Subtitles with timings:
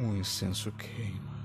[0.00, 1.38] Um incenso queima.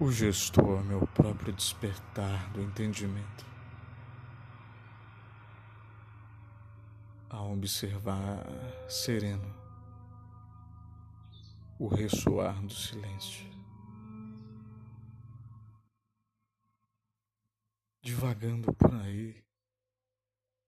[0.00, 3.46] O gestor é meu próprio despertar do entendimento.
[7.30, 8.44] Ao observar
[8.88, 9.54] sereno
[11.78, 13.48] o ressoar do silêncio.
[18.02, 19.40] Divagando por aí,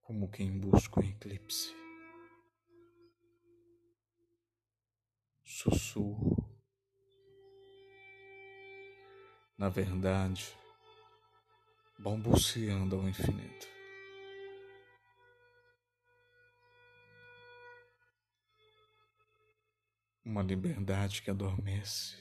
[0.04, 1.74] como quem busca o eclipse.
[5.44, 6.44] Sussurro
[9.56, 10.54] na verdade,
[11.98, 13.66] balbuciando ao infinito.
[20.24, 22.16] Uma liberdade que adormece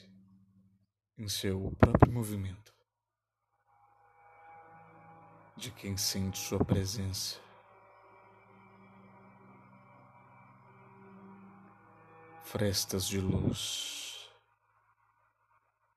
[1.18, 2.72] em seu próprio movimento,
[5.56, 7.43] de quem sente sua presença.
[12.56, 14.30] Frestas de luz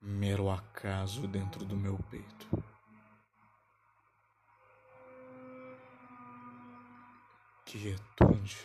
[0.02, 2.64] mero acaso dentro do meu peito.
[7.64, 8.58] Quietude,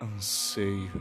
[0.00, 1.00] anseio,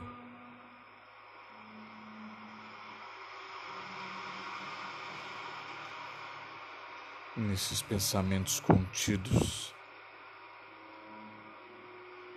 [7.35, 9.74] nesses pensamentos contidos,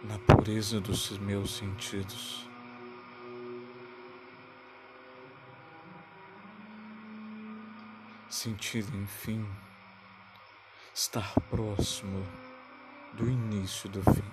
[0.08, 2.48] na pureza dos meus sentidos.
[8.28, 9.44] sentir, enfim,
[10.94, 12.26] estar próximo
[13.14, 14.30] do início do fim.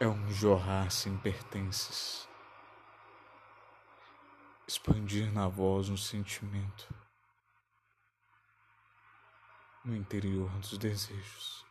[0.00, 2.28] É um jorrar sem pertences,
[4.66, 7.01] expandir na voz um sentimento
[9.84, 11.66] no interior dos desejos.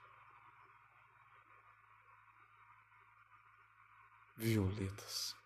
[4.37, 5.40] Violetas.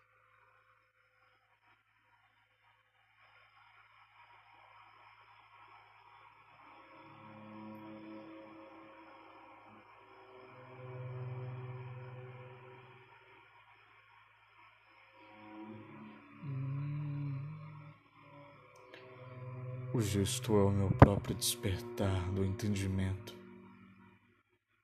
[19.96, 23.34] O gesto é o meu próprio despertar do entendimento,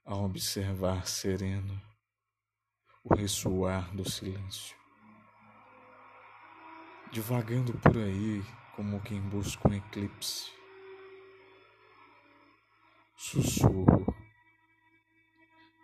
[0.07, 1.79] ao observar sereno
[3.05, 4.75] o ressoar do silêncio,
[7.13, 8.43] divagando por aí
[8.75, 10.51] como quem busca um eclipse.
[13.15, 14.17] Sussurro,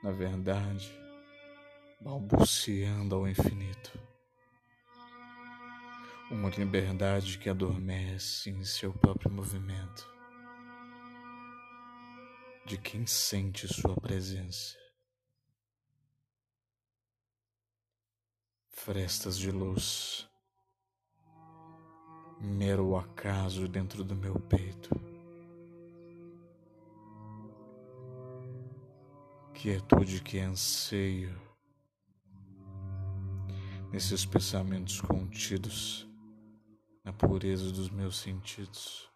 [0.02, 0.90] na verdade,
[2.00, 4.07] balbuciando ao infinito
[6.30, 10.06] uma liberdade que adormece em seu próprio movimento,
[12.66, 14.76] de quem sente sua presença.
[18.68, 20.28] Frestas de luz,
[22.38, 24.90] mero acaso dentro do meu peito.
[29.54, 31.40] Quietude que anseio
[33.90, 36.07] nesses pensamentos contidos
[37.08, 39.08] na pureza dos meus sentidos.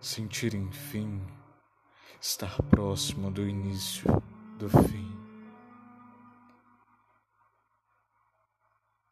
[0.00, 1.20] Sentir, enfim,
[2.20, 4.06] estar próximo do início
[4.56, 5.10] do fim.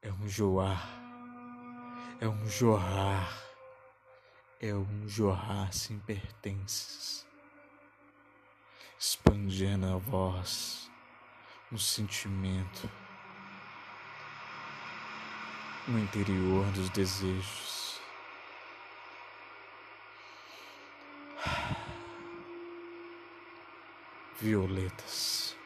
[0.03, 0.89] É um joar,
[2.21, 3.29] é um jorrar,
[4.61, 7.27] é um jorrar sem pertences,
[8.97, 10.89] expandindo a voz,
[11.73, 12.89] um sentimento
[15.87, 18.01] no interior dos desejos.
[24.41, 25.57] Violetas.